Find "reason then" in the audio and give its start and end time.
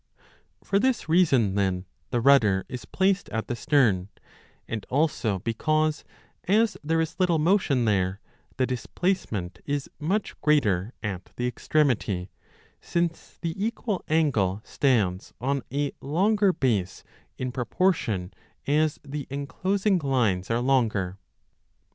1.07-1.85